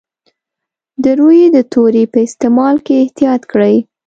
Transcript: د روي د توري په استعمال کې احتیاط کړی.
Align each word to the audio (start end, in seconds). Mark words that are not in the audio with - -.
د 1.03 1.05
روي 1.19 1.41
د 1.55 1.57
توري 1.71 2.03
په 2.13 2.17
استعمال 2.27 2.75
کې 2.85 2.93
احتیاط 3.03 3.41
کړی. 3.51 3.75